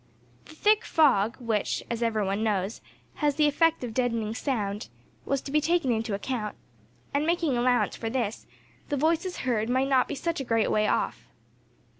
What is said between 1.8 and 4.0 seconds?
as every one knows, has the effect of